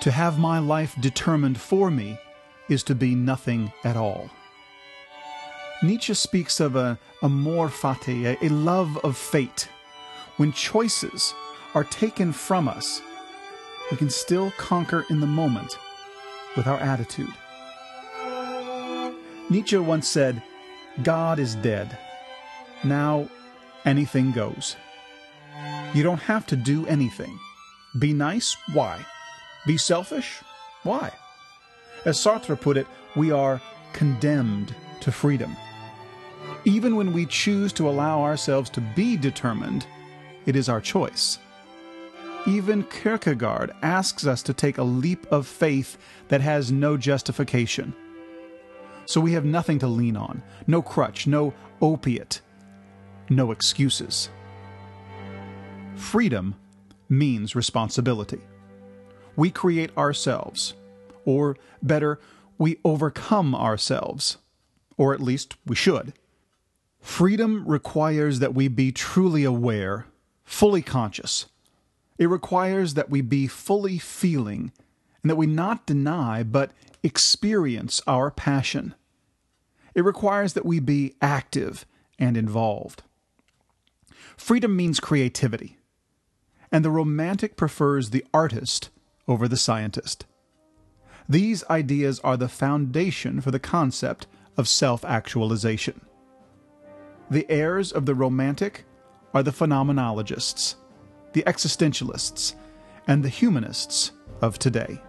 To 0.00 0.10
have 0.10 0.38
my 0.38 0.58
life 0.58 0.94
determined 1.00 1.60
for 1.60 1.90
me 1.90 2.18
is 2.68 2.82
to 2.84 2.94
be 2.94 3.14
nothing 3.14 3.72
at 3.84 3.96
all. 3.96 4.30
Nietzsche 5.82 6.14
speaks 6.14 6.60
of 6.60 6.76
a 6.76 6.98
amor 7.22 7.68
fati, 7.68 8.36
a, 8.40 8.48
love 8.48 8.96
of 9.04 9.16
fate. 9.16 9.68
When 10.36 10.52
choices 10.52 11.34
are 11.74 11.84
taken 11.84 12.32
from 12.32 12.68
us, 12.68 13.02
we 13.90 13.96
can 13.96 14.10
still 14.10 14.52
conquer 14.52 15.04
in 15.10 15.20
the 15.20 15.26
moment 15.26 15.78
with 16.56 16.66
our 16.66 16.78
attitude. 16.78 17.32
Nietzsche 19.50 19.76
once 19.76 20.08
said, 20.08 20.42
God 21.02 21.38
is 21.38 21.54
dead. 21.56 21.98
Now, 22.84 23.28
anything 23.84 24.32
goes. 24.32 24.76
You 25.94 26.02
don't 26.02 26.22
have 26.22 26.46
to 26.46 26.56
do 26.56 26.86
anything. 26.86 27.38
Be 27.98 28.12
nice? 28.12 28.56
Why? 28.72 29.04
Be 29.66 29.76
selfish? 29.76 30.40
Why? 30.82 31.12
As 32.04 32.18
Sartre 32.18 32.60
put 32.60 32.76
it, 32.76 32.86
we 33.14 33.30
are 33.30 33.60
condemned 33.92 34.74
to 35.00 35.10
freedom. 35.10 35.56
Even 36.64 36.96
when 36.96 37.12
we 37.12 37.26
choose 37.26 37.72
to 37.74 37.88
allow 37.88 38.22
ourselves 38.22 38.70
to 38.70 38.80
be 38.80 39.16
determined, 39.16 39.86
it 40.46 40.56
is 40.56 40.68
our 40.68 40.80
choice. 40.80 41.38
Even 42.46 42.84
Kierkegaard 42.84 43.72
asks 43.82 44.26
us 44.26 44.42
to 44.44 44.54
take 44.54 44.78
a 44.78 44.82
leap 44.82 45.26
of 45.32 45.46
faith 45.46 45.98
that 46.28 46.40
has 46.40 46.70
no 46.70 46.96
justification. 46.96 47.94
So 49.06 49.20
we 49.20 49.32
have 49.32 49.44
nothing 49.44 49.78
to 49.78 49.86
lean 49.86 50.16
on, 50.16 50.42
no 50.66 50.82
crutch, 50.82 51.26
no 51.26 51.54
opiate, 51.80 52.40
no 53.30 53.52
excuses. 53.52 54.28
Freedom 55.94 56.56
means 57.08 57.54
responsibility. 57.54 58.40
We 59.36 59.50
create 59.50 59.96
ourselves, 59.96 60.74
or 61.24 61.56
better, 61.82 62.18
we 62.58 62.78
overcome 62.84 63.54
ourselves, 63.54 64.38
or 64.96 65.14
at 65.14 65.20
least 65.20 65.54
we 65.66 65.76
should. 65.76 66.12
Freedom 67.00 67.64
requires 67.66 68.40
that 68.40 68.54
we 68.54 68.66
be 68.66 68.90
truly 68.90 69.44
aware, 69.44 70.06
fully 70.44 70.82
conscious. 70.82 71.46
It 72.18 72.28
requires 72.28 72.94
that 72.94 73.10
we 73.10 73.20
be 73.20 73.46
fully 73.46 73.98
feeling, 73.98 74.72
and 75.22 75.30
that 75.30 75.36
we 75.36 75.46
not 75.46 75.86
deny 75.86 76.42
but 76.42 76.72
experience 77.06 78.00
our 78.08 78.32
passion. 78.32 78.92
It 79.94 80.04
requires 80.04 80.54
that 80.54 80.66
we 80.66 80.80
be 80.80 81.14
active 81.22 81.86
and 82.18 82.36
involved. 82.36 83.04
Freedom 84.36 84.74
means 84.74 84.98
creativity, 84.98 85.78
and 86.72 86.84
the 86.84 86.90
romantic 86.90 87.56
prefers 87.56 88.10
the 88.10 88.24
artist 88.34 88.90
over 89.28 89.46
the 89.46 89.56
scientist. 89.56 90.26
These 91.28 91.62
ideas 91.70 92.18
are 92.24 92.36
the 92.36 92.48
foundation 92.48 93.40
for 93.40 93.52
the 93.52 93.60
concept 93.60 94.26
of 94.56 94.66
self 94.66 95.04
actualization. 95.04 96.00
The 97.30 97.48
heirs 97.48 97.92
of 97.92 98.06
the 98.06 98.16
romantic 98.16 98.84
are 99.32 99.44
the 99.44 99.52
phenomenologists, 99.52 100.74
the 101.34 101.44
existentialists, 101.44 102.56
and 103.06 103.22
the 103.22 103.28
humanists 103.28 104.10
of 104.42 104.58
today. 104.58 105.00